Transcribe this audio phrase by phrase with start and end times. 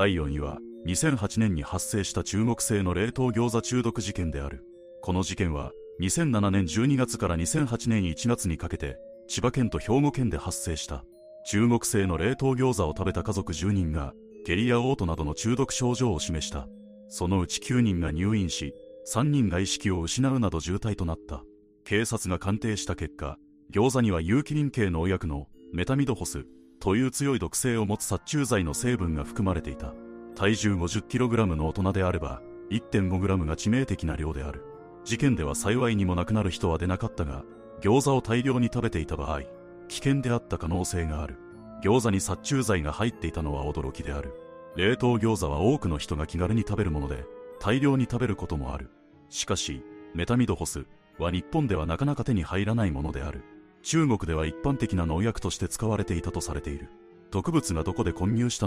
[0.00, 4.64] 第4位は、2008年に発生した中国製の冷凍餃子中毒事件である。
[5.02, 11.04] この事件は、2007年12月から2008年1月にかけて、千葉県と兵庫県で発生した。
[11.46, 14.14] 中国製の冷凍餃子を食べた家族10人が、
[14.46, 16.68] 下痢や嘔吐などの中毒症状を示した。
[17.08, 18.76] そのうち9人が入院し、
[19.12, 21.42] 3人が意識を失うなど重体となった。
[21.84, 23.36] 警察が鑑定した結果、
[23.74, 26.46] 餃子には有機リン系農薬のメタミドホス
[26.80, 29.94] という強い毒性を持つ殺虫剤の成分が含まれていた。
[30.36, 32.40] 体重 50kg の大人であれば、
[32.70, 34.64] 1.5g が致命的な量である。
[35.04, 37.44] 事件では幸いにも亡くなる人は出なかったが、
[37.80, 39.42] 餃子を大量に食べていた場合、
[39.88, 41.38] 危険であった可能性がある。
[41.82, 44.34] 餃子に殺虫剤が入っていたのは驚きである。
[44.76, 47.24] 冷凍餃子は多くの人が気軽に食べるもので、
[47.60, 48.90] 大量に食べることもある。
[49.28, 49.82] しかし、
[50.14, 50.86] メタミドホス
[51.18, 53.42] は日本ではなかなか手に入らないものである。
[53.88, 56.90] 中国では一般的な農薬として使われていたとされている。
[57.30, 58.66] 毒物がどこで混入した